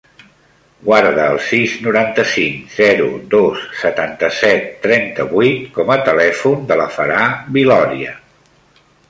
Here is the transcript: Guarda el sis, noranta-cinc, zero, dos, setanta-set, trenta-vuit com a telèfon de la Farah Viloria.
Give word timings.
Guarda 0.85 1.25
el 1.33 1.35
sis, 1.47 1.75
noranta-cinc, 1.87 2.63
zero, 2.77 3.09
dos, 3.35 3.67
setanta-set, 3.83 4.65
trenta-vuit 4.87 5.69
com 5.77 5.93
a 5.97 5.99
telèfon 6.09 6.67
de 6.73 6.81
la 6.83 6.91
Farah 6.99 7.31
Viloria. 7.61 8.19